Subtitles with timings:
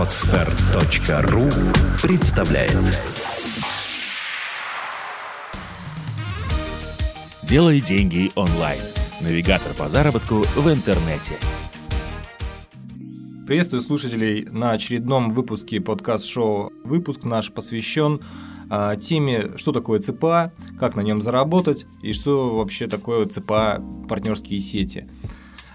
[0.00, 1.50] Отстар.ру
[2.00, 2.72] представляет
[7.42, 8.80] Делай деньги онлайн.
[9.20, 11.34] Навигатор по заработку в интернете.
[13.46, 16.72] Приветствую слушателей на очередном выпуске подкаст-шоу.
[16.82, 18.22] Выпуск наш посвящен
[18.70, 24.60] а, теме, что такое ЦПА, как на нем заработать и что вообще такое ЦПА партнерские
[24.60, 25.10] сети.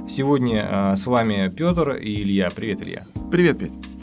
[0.09, 2.49] Сегодня а, с вами Петр и Илья.
[2.49, 3.05] Привет, Илья.
[3.29, 3.94] Привет, Петь.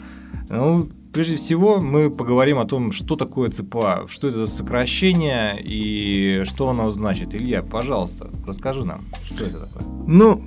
[0.55, 6.43] Ну, прежде всего мы поговорим о том, что такое ЦПА, что это за сокращение и
[6.45, 7.33] что оно значит.
[7.33, 9.87] Илья, пожалуйста, расскажи нам, что это такое.
[10.07, 10.43] Ну,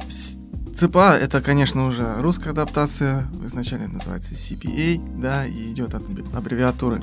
[0.77, 6.03] ЦПА это, конечно, уже русская адаптация, изначально называется CPA, да, и идет от
[6.35, 7.03] аббревиатуры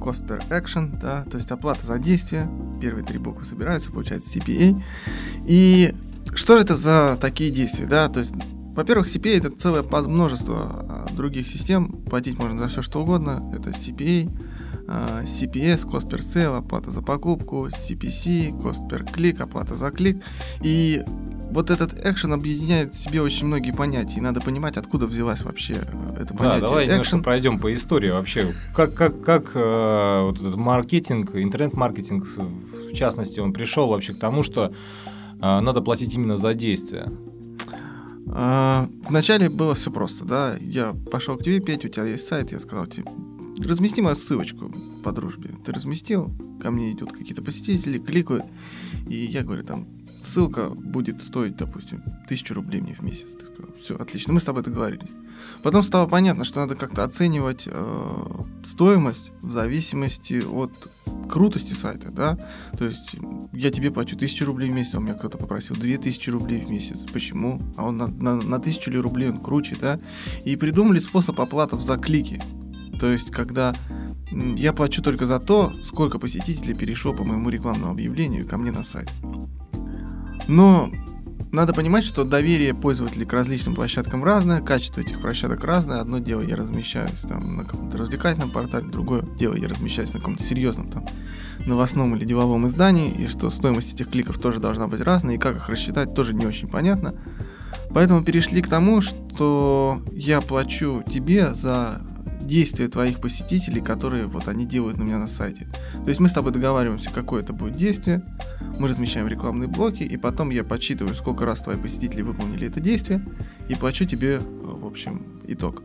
[0.00, 2.48] Cost per Action, да, то есть оплата за действие,
[2.80, 4.80] первые три буквы собираются, получается CPA.
[5.46, 5.94] И
[6.34, 8.34] что же это за такие действия, да, то есть
[8.76, 13.70] во-первых, CPA это целое множество а, других систем, платить можно за все что угодно, это
[13.70, 14.30] CPA,
[14.86, 20.22] CPS, cost per sale, оплата за покупку, CPC, cost per click, оплата за клик.
[20.62, 21.02] И
[21.50, 25.74] вот этот экшен объединяет в себе очень многие понятия, и надо понимать, откуда взялась вообще
[25.74, 26.60] э, это понятие.
[26.60, 27.22] Да, давай экшен.
[27.22, 28.54] пройдем по истории вообще.
[28.74, 34.42] Как, как, как э, вот этот маркетинг, интернет-маркетинг, в частности, он пришел вообще к тому,
[34.42, 34.70] что э,
[35.40, 37.08] надо платить именно за действия.
[38.28, 40.56] А, вначале было все просто, да.
[40.60, 43.04] Я пошел к тебе, Петь, у тебя есть сайт, я сказал тебе,
[43.58, 45.50] размести мою ссылочку по дружбе.
[45.64, 48.44] Ты разместил, ко мне идут какие-то посетители, кликают,
[49.08, 49.86] и я говорю, там,
[50.22, 53.28] ссылка будет стоить, допустим, тысячу рублей мне в месяц.
[53.38, 55.10] Ты сказал, все, отлично, мы с тобой договорились.
[55.62, 60.72] Потом стало понятно, что надо как-то оценивать э, стоимость в зависимости от
[61.28, 62.38] крутости сайта, да.
[62.78, 63.16] То есть
[63.52, 66.64] я тебе плачу тысячу рублей в месяц, а у меня кто-то попросил две тысячи рублей
[66.64, 66.98] в месяц.
[67.12, 67.60] Почему?
[67.76, 70.00] А он на, на, на тысячу ли рублей он круче, да.
[70.44, 72.40] И придумали способ оплаты за клики.
[73.00, 73.74] То есть, когда
[74.30, 78.82] я плачу только за то, сколько посетителей перешло по моему рекламному объявлению ко мне на
[78.82, 79.10] сайт.
[80.48, 80.90] Но
[81.52, 86.00] надо понимать, что доверие пользователей к различным площадкам разное, качество этих площадок разное.
[86.00, 90.42] Одно дело я размещаюсь там на каком-то развлекательном портале, другое дело я размещаюсь на каком-то
[90.42, 91.06] серьезном там
[91.64, 95.56] новостном или деловом издании, и что стоимость этих кликов тоже должна быть разной, и как
[95.56, 97.14] их рассчитать тоже не очень понятно.
[97.90, 102.02] Поэтому перешли к тому, что я плачу тебе за
[102.46, 105.68] действия твоих посетителей, которые вот они делают на меня на сайте.
[106.04, 108.22] То есть мы с тобой договариваемся, какое это будет действие,
[108.78, 113.24] мы размещаем рекламные блоки, и потом я подсчитываю, сколько раз твои посетители выполнили это действие,
[113.68, 115.82] и плачу тебе, в общем, итог.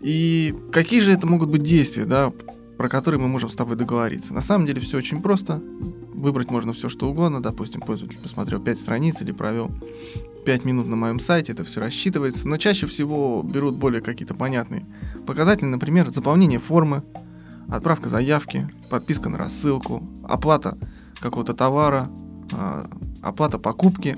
[0.00, 2.32] И какие же это могут быть действия, да,
[2.76, 4.32] про которые мы можем с тобой договориться?
[4.32, 5.60] На самом деле все очень просто.
[6.12, 7.42] Выбрать можно все, что угодно.
[7.42, 9.70] Допустим, пользователь посмотрел 5 страниц или провел
[10.44, 14.86] 5 минут на моем сайте, это все рассчитывается, но чаще всего берут более какие-то понятные
[15.26, 17.02] показатели, например, заполнение формы,
[17.68, 20.78] отправка заявки, подписка на рассылку, оплата
[21.20, 22.10] какого-то товара,
[22.52, 22.88] а,
[23.20, 24.16] оплата покупки.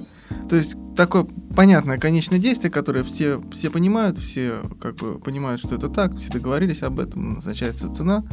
[0.48, 1.26] То есть такое
[1.56, 6.30] понятное конечное действие, которое все, все понимают, все как бы понимают, что это так, все
[6.30, 8.24] договорились об этом, назначается цена,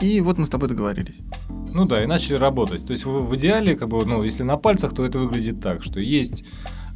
[0.00, 1.20] и вот мы с тобой договорились.
[1.74, 2.86] Ну да, и начали работать.
[2.86, 5.82] То есть в, в идеале, как бы, ну, если на пальцах, то это выглядит так,
[5.82, 6.44] что есть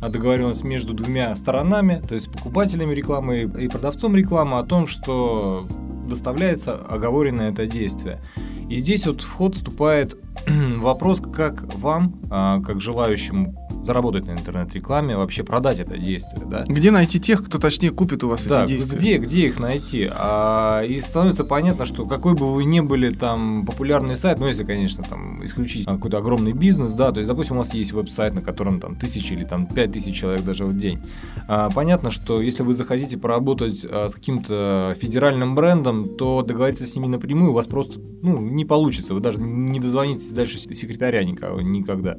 [0.00, 5.66] договоренность между двумя сторонами, то есть покупателями рекламы и продавцом рекламы о том, что
[6.06, 8.20] доставляется оговоренное это действие.
[8.68, 10.16] И здесь вот в ход вступает
[10.76, 16.64] вопрос, как вам, а, как желающему заработать на интернет-рекламе, вообще продать это действие, да?
[16.66, 18.98] Где найти тех, кто точнее купит у вас да, эти действия?
[18.98, 20.08] где, где их найти?
[20.10, 24.64] А, и становится понятно, что какой бы вы ни были там популярный сайт, ну если,
[24.64, 28.42] конечно, там исключить какой-то огромный бизнес, да, то есть, допустим, у вас есть веб-сайт, на
[28.42, 31.00] котором там тысячи или там пять тысяч человек даже в день.
[31.48, 36.94] А, понятно, что если вы захотите поработать а, с каким-то федеральным брендом, то договориться с
[36.96, 41.60] ними напрямую у вас просто ну, не получится, вы даже не дозвонитесь дальше секретаря никого,
[41.60, 42.16] никогда.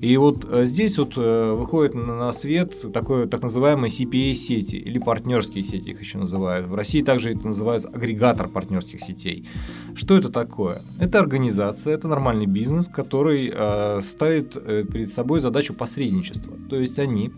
[0.00, 5.64] И вот а, здесь вот э, выходит на свет такое так называемые CPA-сети или партнерские
[5.64, 6.68] сети их еще называют.
[6.68, 9.48] В России также это называется агрегатор партнерских сетей.
[9.94, 10.82] Что это такое?
[11.00, 16.52] Это организация, это нормальный бизнес, который э, ставит э, перед собой задачу посредничества.
[16.70, 17.32] То есть они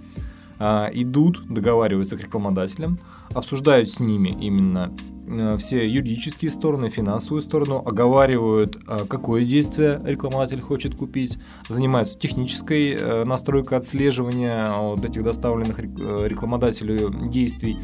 [0.59, 2.99] э, идут, договариваются к рекламодателям,
[3.33, 5.10] обсуждают с ними именно Э,
[5.59, 11.39] все юридические стороны, финансовую сторону, оговаривают, э, какое действие рекламодатель хочет купить,
[11.69, 17.79] занимаются технической э, настройкой отслеживания вот этих доставленных рекламодателю действий.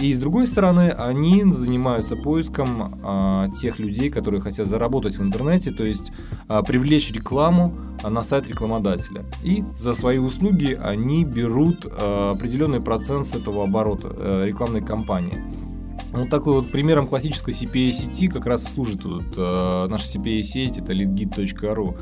[0.00, 5.72] И с другой стороны, они занимаются поиском а, тех людей, которые хотят заработать в интернете,
[5.72, 6.12] то есть
[6.46, 7.74] а, привлечь рекламу
[8.04, 9.24] а, на сайт рекламодателя.
[9.42, 15.67] И за свои услуги они берут определенный процент с этого оборота рекламной кампании.
[16.12, 21.98] Вот такой вот примером классической CPA-сети как раз служит вот, э, наша CPA-сеть, это leadgit.ru.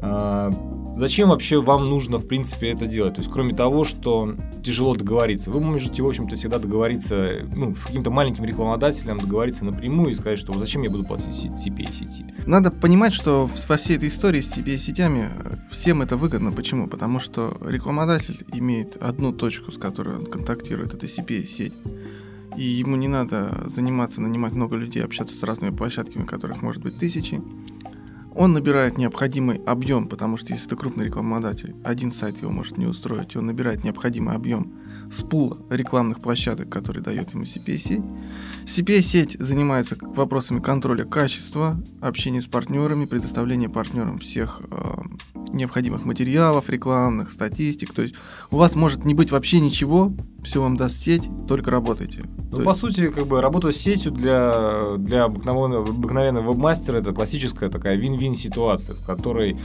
[0.00, 0.50] Э,
[0.96, 3.14] зачем вообще вам нужно, в принципе, это делать?
[3.14, 7.84] То есть, кроме того, что тяжело договориться, вы можете, в общем-то, всегда договориться, ну, с
[7.84, 12.26] каким-то маленьким рекламодателем договориться напрямую и сказать, что зачем я буду платить CPA-сети.
[12.46, 15.30] Надо понимать, что во всей этой истории с CPA-сетями
[15.70, 16.52] всем это выгодно.
[16.52, 16.88] Почему?
[16.88, 21.74] Потому что рекламодатель имеет одну точку, с которой он контактирует, это CPA-сеть
[22.58, 26.98] и ему не надо заниматься, нанимать много людей, общаться с разными площадками, которых может быть
[26.98, 27.40] тысячи.
[28.34, 32.86] Он набирает необходимый объем, потому что если это крупный рекламодатель, один сайт его может не
[32.86, 34.72] устроить, он набирает необходимый объем
[35.10, 38.02] с пула рекламных площадок, которые дает ему CPA-сеть.
[38.64, 45.02] CPA-сеть занимается вопросами контроля качества, общения с партнерами, предоставления партнерам всех э,
[45.52, 47.92] необходимых материалов рекламных, статистик.
[47.92, 48.14] То есть
[48.50, 50.12] у вас может не быть вообще ничего,
[50.44, 52.24] все вам даст сеть, только работайте.
[52.52, 57.70] Ну, по сути, как бы работа с сетью для, для обыкновенного, обыкновенного веб-мастера это классическая
[57.70, 59.58] такая вин-вин ситуация, в которой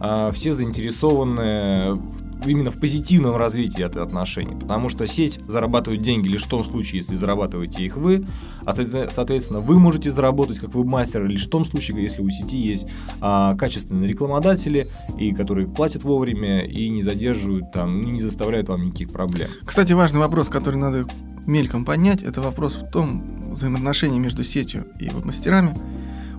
[0.00, 6.28] э, все заинтересованы в именно в позитивном развитии этой отношений, потому что сеть зарабатывает деньги
[6.28, 8.26] лишь в том случае, если зарабатываете их вы,
[8.64, 12.86] а соответственно вы можете заработать как веб-мастер лишь в том случае, если у сети есть
[13.20, 14.88] а, качественные рекламодатели,
[15.18, 19.50] и которые платят вовремя и не задерживают там, не заставляют вам никаких проблем.
[19.64, 21.06] Кстати, важный вопрос, который надо
[21.46, 25.74] мельком поднять, это вопрос в том взаимоотношении между сетью и веб-мастерами,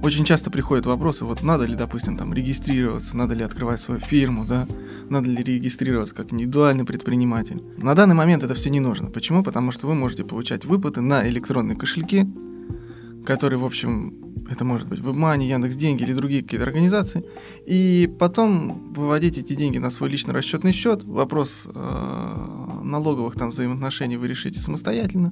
[0.01, 4.45] очень часто приходят вопросы, вот надо ли, допустим, там регистрироваться, надо ли открывать свою фирму,
[4.45, 4.67] да,
[5.09, 7.61] надо ли регистрироваться как индивидуальный предприниматель.
[7.77, 9.09] На данный момент это все не нужно.
[9.09, 9.43] Почему?
[9.43, 12.27] Потому что вы можете получать выплаты на электронные кошельки,
[13.25, 14.13] которые, в общем,
[14.49, 17.23] это может быть WebMoney, Яндекс Деньги или другие какие-то организации,
[17.65, 21.03] и потом выводить эти деньги на свой личный расчетный счет.
[21.03, 25.31] Вопрос э, налоговых там взаимоотношений вы решите самостоятельно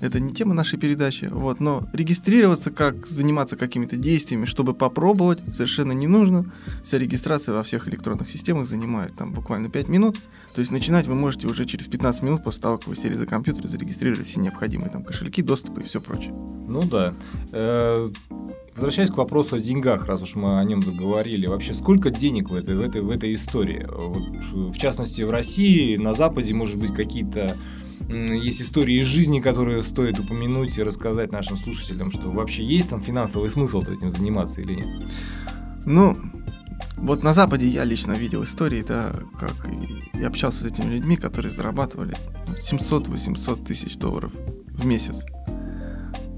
[0.00, 5.92] это не тема нашей передачи, вот, но регистрироваться как, заниматься какими-то действиями, чтобы попробовать, совершенно
[5.92, 6.50] не нужно.
[6.82, 10.16] Вся регистрация во всех электронных системах занимает там буквально 5 минут,
[10.54, 13.26] то есть начинать вы можете уже через 15 минут после того, как вы сели за
[13.26, 16.32] компьютер и зарегистрировали все необходимые там кошельки, доступы и все прочее.
[16.32, 17.14] Ну да.
[17.52, 18.08] Э,
[18.74, 22.54] возвращаясь к вопросу о деньгах, раз уж мы о нем заговорили, вообще сколько денег в
[22.54, 23.86] этой, в этой, в этой истории?
[23.88, 27.56] Вот, в частности, в России, на Западе, может быть, какие-то
[28.10, 33.00] есть истории из жизни, которые стоит упомянуть и рассказать нашим слушателям, что вообще есть там
[33.00, 34.88] финансовый смысл этим заниматься или нет?
[35.86, 36.16] Ну,
[36.96, 39.54] вот на Западе я лично видел истории, да, как
[40.18, 42.14] и общался с этими людьми, которые зарабатывали
[42.60, 44.32] 700-800 тысяч долларов
[44.68, 45.24] в месяц.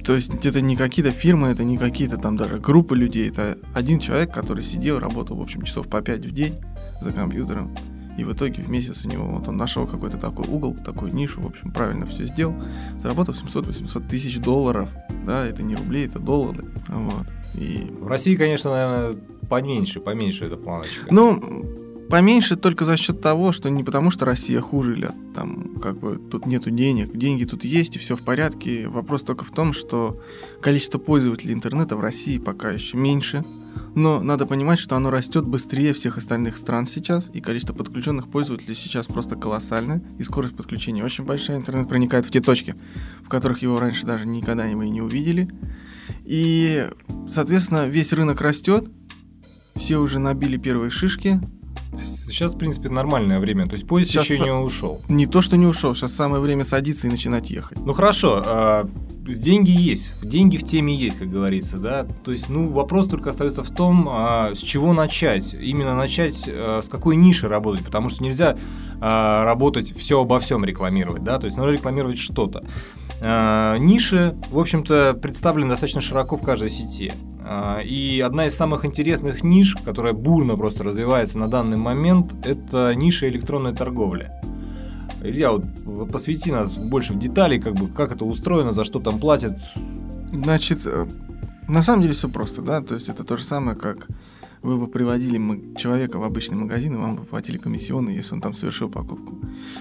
[0.04, 4.00] То есть это не какие-то фирмы, это не какие-то там даже группы людей, это один
[4.00, 6.58] человек, который сидел, работал, в общем, часов по 5 в день
[7.00, 7.74] за компьютером,
[8.17, 11.41] и в итоге в месяц у него вот он нашел какой-то такой угол, такую нишу,
[11.41, 12.55] в общем, правильно все сделал.
[12.99, 14.91] Заработал 700-800 тысяч долларов.
[15.26, 16.64] Да, это не рубли, это доллары.
[16.88, 17.26] Вот.
[17.55, 17.91] И...
[18.00, 19.17] В России, конечно, наверное,
[19.49, 21.06] поменьше, поменьше эта планочка.
[21.11, 25.99] Ну, поменьше только за счет того, что не потому, что Россия хуже или там как
[25.99, 27.16] бы тут нету денег.
[27.16, 28.88] Деньги тут есть и все в порядке.
[28.88, 30.20] Вопрос только в том, что
[30.60, 33.44] количество пользователей интернета в России пока еще меньше.
[33.94, 38.75] Но надо понимать, что оно растет быстрее всех остальных стран сейчас, и количество подключенных пользователей
[38.75, 41.58] сейчас просто колоссальное, и скорость подключения очень большая.
[41.58, 42.75] Интернет проникает в те точки,
[43.22, 45.48] в которых его раньше даже никогда мы и не увидели.
[46.24, 46.88] И,
[47.29, 48.91] соответственно, весь рынок растет,
[49.74, 51.41] все уже набили первые шишки,
[52.05, 53.67] Сейчас, в принципе, нормальное время.
[53.67, 55.01] То есть поезд сейчас еще не ушел.
[55.08, 57.79] Не то, что не ушел, сейчас самое время садиться и начинать ехать.
[57.84, 58.91] Ну хорошо, а,
[59.25, 62.06] деньги есть, деньги в теме есть, как говорится, да.
[62.25, 65.55] То есть, ну, вопрос только остается в том, а, с чего начать.
[65.55, 68.56] Именно начать а, с какой ниши работать, потому что нельзя
[69.01, 71.39] а, работать все обо всем рекламировать, да.
[71.39, 72.65] То есть, нужно рекламировать что-то.
[73.20, 77.13] А, ниши, в общем-то, представлены достаточно широко в каждой сети.
[77.44, 82.94] А, и одна из самых интересных ниш, которая бурно просто развивается на данный момент, это
[82.94, 84.31] ниша электронной торговли.
[85.22, 89.20] Илья, вот посвяти нас больше в детали, как бы, как это устроено, за что там
[89.20, 89.58] платят.
[90.32, 91.06] Значит, э,
[91.69, 94.08] на самом деле все просто, да, то есть это то же самое, как
[94.62, 98.54] вы бы приводили человека в обычный магазин, и вам бы платили комиссионные, если он там
[98.54, 99.38] совершил покупку.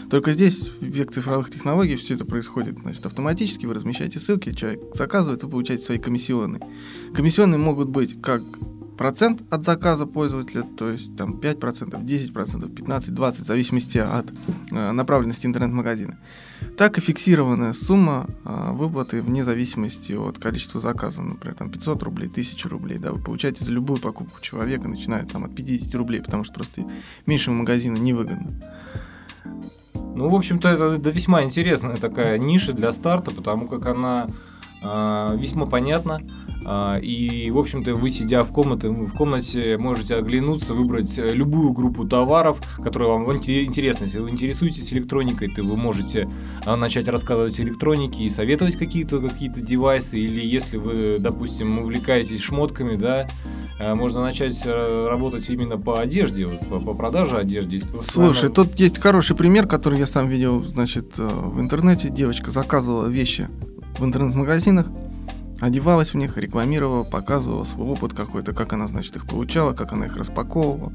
[0.10, 4.82] Только здесь, в век цифровых технологий, все это происходит значит, автоматически, вы размещаете ссылки, человек
[4.94, 6.62] заказывает, вы получаете свои комиссионные.
[7.14, 8.42] Комиссионные могут быть как
[9.02, 14.32] процент от заказа пользователя, то есть там 5%, 10%, 15%, 20%, в зависимости от
[14.72, 16.20] э, направленности интернет-магазина.
[16.78, 22.28] Так и фиксированная сумма э, выплаты вне зависимости от количества заказов, например, там 500 рублей,
[22.28, 26.44] 1000 рублей, да, вы получаете за любую покупку человека, начиная там от 50 рублей, потому
[26.44, 26.86] что просто
[27.26, 28.54] меньшего магазина невыгодно.
[29.96, 34.28] Ну, в общем-то, это, это весьма интересная такая ниша для старта, потому как она
[34.84, 36.22] а, весьма понятно.
[36.66, 41.72] А, и, в общем-то, вы, сидя в комнате, в комнате, можете оглянуться, выбрать э, любую
[41.72, 44.04] группу товаров, которые вам интересны.
[44.06, 46.30] Если вы интересуетесь электроникой, то вы можете
[46.66, 50.20] а, начать рассказывать электронике и советовать какие-то какие девайсы.
[50.20, 53.28] Или если вы, допустим, увлекаетесь шмотками, да,
[53.80, 57.80] э, можно начать э, работать именно по одежде, по, по продаже одежды.
[58.04, 62.10] Слушай, тут есть хороший пример, который я сам видел, значит, в интернете.
[62.10, 63.48] Девочка заказывала вещи
[63.98, 64.88] в интернет-магазинах,
[65.62, 70.08] одевалась в них, рекламировала, показывала свой опыт какой-то, как она, значит, их получала, как она
[70.08, 70.92] их распаковывала,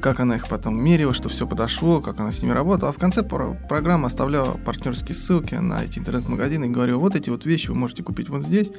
[0.00, 2.90] как она их потом мерила, что все подошло, как она с ними работала.
[2.90, 7.46] А в конце программы оставляла партнерские ссылки на эти интернет-магазины и говорила, вот эти вот
[7.46, 8.70] вещи вы можете купить вот здесь.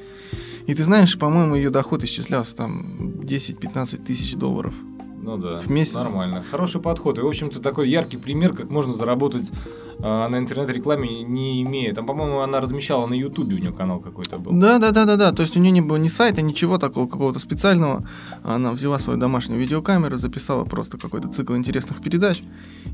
[0.66, 2.82] И ты знаешь, по-моему, ее доход исчислялся там
[3.22, 4.74] 10-15 тысяч долларов
[5.22, 5.94] ну да, в месяц.
[5.94, 6.44] Нормально.
[6.50, 7.16] Хороший подход.
[7.18, 9.52] И, в общем-то, такой яркий пример, как можно заработать
[9.98, 11.94] э, на интернет-рекламе, не имея.
[11.94, 14.50] Там, по-моему, она размещала на Ютубе, у нее канал какой-то был.
[14.52, 15.30] Да, да, да, да, да.
[15.30, 18.04] То есть у нее не было ни сайта, ничего такого какого-то специального.
[18.42, 22.42] Она взяла свою домашнюю видеокамеру, записала просто какой-то цикл интересных передач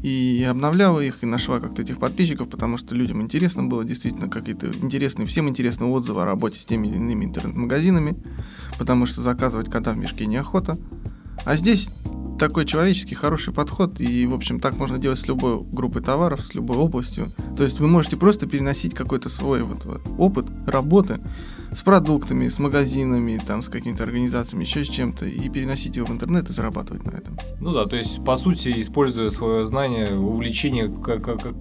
[0.02, 4.66] и обновляла их, и нашла как-то этих подписчиков, потому что людям интересно было действительно какие-то
[4.66, 8.16] интересные, всем интересные отзывы о работе с теми или иными интернет-магазинами,
[8.78, 10.76] потому что заказывать кота в мешке неохота.
[11.44, 11.88] А здесь
[12.38, 16.54] такой человеческий, хороший подход, и, в общем, так можно делать с любой группой товаров, с
[16.54, 17.30] любой областью.
[17.56, 19.86] То есть вы можете просто переносить какой-то свой вот,
[20.18, 21.18] опыт работы
[21.72, 26.10] с продуктами, с магазинами, там, с какими-то организациями, еще с чем-то, и переносить его в
[26.10, 27.36] интернет и зарабатывать на этом.
[27.60, 30.90] Ну да, то есть, по сути, используя свое знание, увлечение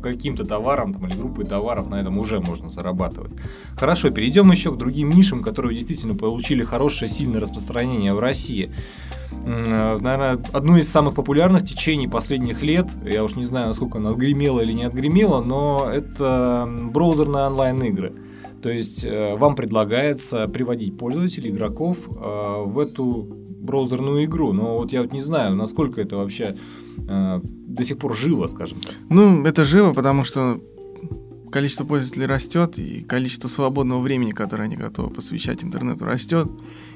[0.01, 3.33] каким-то товаром там, или группой товаров, на этом уже можно зарабатывать.
[3.75, 8.71] Хорошо, перейдем еще к другим нишам, которые действительно получили хорошее, сильное распространение в России.
[9.45, 14.09] Э, наверное, одно из самых популярных течений последних лет, я уж не знаю, насколько оно
[14.09, 18.13] отгремело или не отгремело, но это браузерные онлайн-игры.
[18.61, 23.27] То есть э, вам предлагается приводить пользователей, игроков э, в эту
[23.59, 24.53] браузерную игру.
[24.53, 26.55] Но вот я вот не знаю, насколько это вообще
[26.97, 28.95] до сих пор живо, скажем так.
[29.09, 30.59] Ну, это живо, потому что
[31.51, 36.49] количество пользователей растет, и количество свободного времени, которое они готовы посвящать интернету, растет.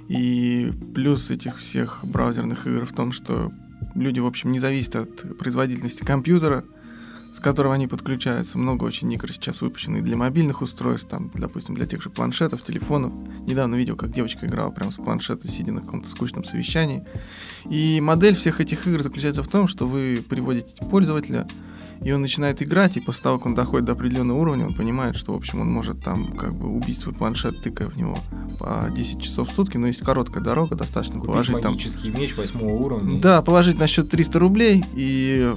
[0.07, 3.51] И плюс этих всех браузерных игр в том, что
[3.95, 6.63] люди, в общем, не зависят от производительности компьютера,
[7.33, 8.57] с которого они подключаются.
[8.57, 12.61] Много очень игр сейчас выпущено и для мобильных устройств, там, допустим, для тех же планшетов,
[12.61, 13.13] телефонов.
[13.47, 17.05] Недавно видел, как девочка играла прямо с планшета, сидя на каком-то скучном совещании.
[17.69, 21.47] И модель всех этих игр заключается в том, что вы приводите пользователя
[22.03, 25.15] и он начинает играть, и после того, как он доходит до определенного уровня, он понимает,
[25.15, 28.17] что, в общем, он может там как бы убить свой планшет, тыкая в него
[28.59, 31.77] по 10 часов в сутки, но есть короткая дорога, достаточно Купить положить там...
[32.19, 33.19] меч восьмого уровня.
[33.19, 35.53] Да, положить на счет 300 рублей, и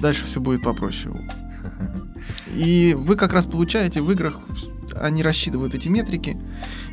[0.00, 1.14] дальше все будет попроще.
[2.54, 4.38] И вы как раз получаете в играх
[4.94, 6.36] они рассчитывают эти метрики,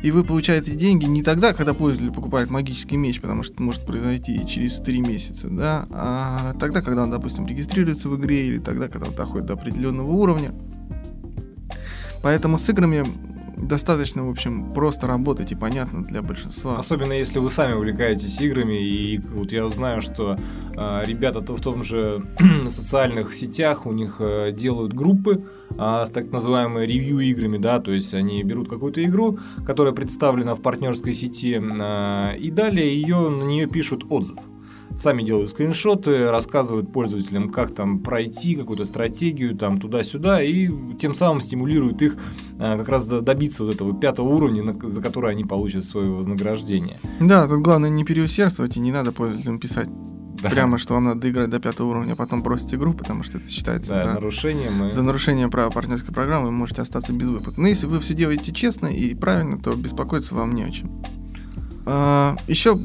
[0.02, 3.86] и вы получаете деньги не тогда, когда пользователь покупает магический меч, потому что это может
[3.86, 8.88] произойти через 3 месяца, да, а тогда, когда он, допустим, регистрируется в игре, или тогда,
[8.88, 10.52] когда он доходит до определенного уровня.
[12.22, 13.04] Поэтому с играми
[13.62, 16.78] достаточно, в общем, просто работать и понятно для большинства.
[16.78, 20.36] Особенно если вы сами увлекаетесь играми, и вот я знаю, что
[20.76, 22.22] э, ребята -то в том же
[22.68, 28.14] социальных сетях у них э, делают группы э, с так называемыми ревью-играми, да, то есть
[28.14, 33.66] они берут какую-то игру, которая представлена в партнерской сети, э, и далее ее, на нее
[33.66, 34.38] пишут отзыв
[35.00, 41.40] сами делают скриншоты, рассказывают пользователям, как там пройти какую-то стратегию там туда-сюда, и тем самым
[41.40, 42.16] стимулируют их
[42.58, 46.98] а, как раз добиться вот этого пятого уровня, за который они получат свое вознаграждение.
[47.20, 49.88] Да, тут главное не переусердствовать и не надо пользователям писать
[50.42, 50.48] да.
[50.48, 53.50] Прямо, что вам надо играть до пятого уровня, а потом бросить игру, потому что это
[53.50, 54.90] считается да, за, нарушением и...
[54.90, 57.60] за нарушение права партнерской программы, вы можете остаться без выплаты.
[57.60, 61.02] Но если вы все делаете честно и правильно, то беспокоиться вам не о чем.
[61.84, 62.78] А, еще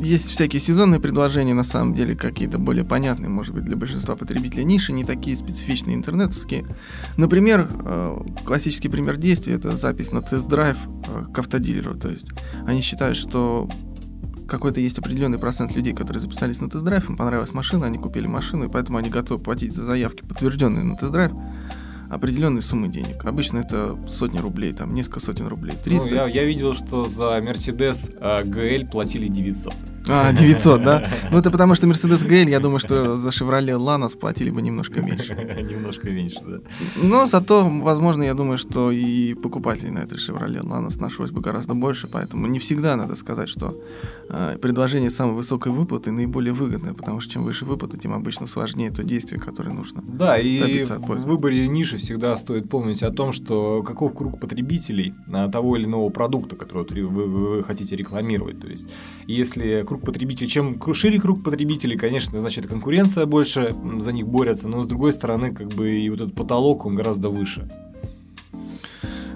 [0.00, 4.64] есть всякие сезонные предложения, на самом деле, какие-то более понятные, может быть, для большинства потребителей
[4.64, 6.66] ниши, не такие специфичные интернетовские.
[7.16, 10.76] Например, э, классический пример действия– это запись на тест-драйв
[11.08, 11.96] э, к автодилеру.
[11.96, 12.26] То есть
[12.66, 13.68] они считают, что
[14.46, 18.66] какой-то есть определенный процент людей, которые записались на тест-драйв, им понравилась машина, они купили машину,
[18.66, 21.32] и поэтому они готовы платить за заявки, подтвержденные на тест-драйв,
[22.10, 23.24] определенные суммы денег.
[23.24, 26.08] Обычно это сотни рублей, там несколько сотен рублей, 300.
[26.08, 29.74] Ну, я, я видел, что за Mercedes э, GL платили 900.
[30.08, 31.08] А, 900, да?
[31.30, 35.00] Ну, это потому что Mercedes GL, я думаю, что за Chevrolet Lanos платили бы немножко
[35.00, 35.34] меньше.
[35.66, 36.58] Немножко меньше, да.
[36.96, 41.74] Но зато, возможно, я думаю, что и покупателей на этой Chevrolet Lanos нашлось бы гораздо
[41.74, 43.76] больше, поэтому не всегда надо сказать, что
[44.28, 48.90] э, предложение самой высокой выплаты наиболее выгодное, потому что чем выше выплата, тем обычно сложнее
[48.90, 50.02] то действие, которое нужно.
[50.06, 55.14] Да, и в выборе ниши всегда стоит помнить о том, что каков круг потребителей
[55.52, 58.60] того или иного продукта, который вы, вы, вы хотите рекламировать.
[58.60, 58.86] То есть,
[59.26, 64.82] если круг потребителей, чем шире круг потребителей, конечно, значит конкуренция больше за них борется, но
[64.82, 67.68] с другой стороны, как бы и вот этот потолок, он гораздо выше.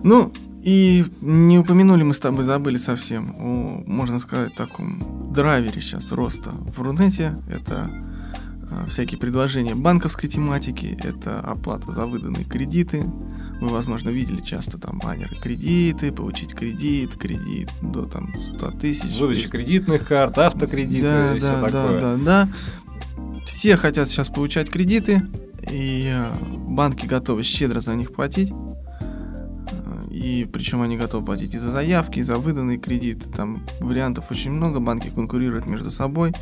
[0.03, 6.13] Ну, и не упомянули мы с тобой, забыли совсем о, можно сказать, таком драйвере сейчас
[6.13, 7.39] роста в Рунете.
[7.49, 7.91] Это
[8.71, 13.05] а, всякие предложения банковской тематики, это оплата за выданные кредиты.
[13.61, 19.19] Вы, возможно, видели часто там баннеры кредиты, получить кредит, кредит до там 100 тысяч.
[19.19, 22.01] Выдача кредитных карт, автокредиты да, и да, все да, такое.
[22.01, 22.49] Да, да, да.
[23.45, 25.23] Все хотят сейчас получать кредиты,
[25.71, 28.53] и а, банки готовы щедро за них платить.
[30.11, 33.31] И причем они готовы платить и за заявки, и за выданные кредиты.
[33.31, 36.33] Там вариантов очень много, банки конкурируют между собой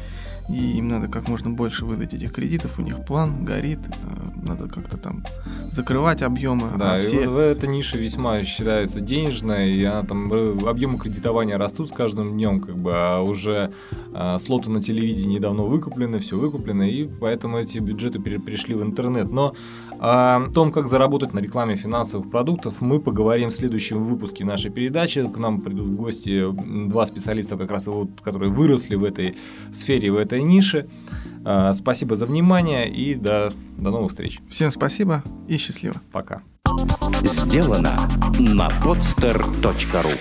[0.48, 4.68] и им надо как можно больше выдать этих кредитов, у них план горит, э, надо
[4.68, 5.24] как-то там
[5.72, 6.70] закрывать объемы.
[6.78, 7.24] Да, а все...
[7.24, 11.92] и вот эта ниша весьма считается денежная, и она там э, объемы кредитования растут с
[11.92, 13.72] каждым днем, как бы, а уже
[14.14, 19.30] а, слоты на телевидении давно выкуплены, все выкуплено, и поэтому эти бюджеты перешли в интернет.
[19.30, 19.54] Но
[20.00, 25.26] о том, как заработать на рекламе финансовых продуктов, мы поговорим в следующем выпуске нашей передачи.
[25.26, 26.44] К нам придут в гости
[26.88, 29.36] два специалиста, как раз вот, которые выросли в этой
[29.72, 30.88] сфере, в этой нише.
[31.44, 34.40] А, спасибо за внимание и до, до новых встреч.
[34.50, 35.96] Всем спасибо и счастливо.
[36.12, 36.42] Пока.
[37.22, 37.96] Сделано
[38.38, 40.12] на podster.ru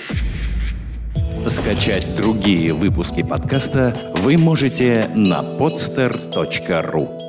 [1.50, 7.27] Скачать другие выпуски подкаста вы можете на podster.ru